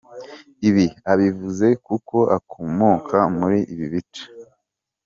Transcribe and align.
"Ibi 0.69 0.85
abivuze 1.11 1.67
kuko 1.87 2.17
akomoka 2.37 3.17
muri 3.37 3.59
ibi 3.73 3.85
bice. 3.93 4.25